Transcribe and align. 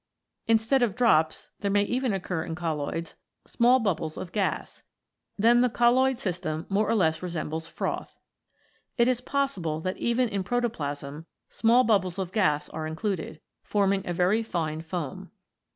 Instead 0.47 0.81
of 0.81 0.95
drops 0.95 1.51
there 1.59 1.69
may 1.69 1.83
even 1.83 2.11
occur 2.11 2.43
in 2.43 2.55
colloids 2.55 3.13
small 3.45 3.77
bubbles 3.79 4.17
of 4.17 4.31
gas. 4.31 4.81
Then 5.37 5.61
the 5.61 5.69
colloid 5.69 6.17
system 6.17 6.65
more 6.69 6.89
or 6.89 6.95
less 6.95 7.21
resembles 7.21 7.67
froth. 7.67 8.17
It 8.97 9.07
is 9.07 9.21
possible 9.21 9.79
that 9.81 9.97
even 9.97 10.27
in 10.27 10.43
protoplasm 10.43 11.27
small 11.49 11.83
bubbles 11.83 12.17
of 12.17 12.31
gas 12.31 12.67
are 12.69 12.87
included, 12.87 13.41
forming 13.61 14.01
a 14.07 14.11
very 14.11 14.41
fine 14.41 14.81
foam. 14.81 15.29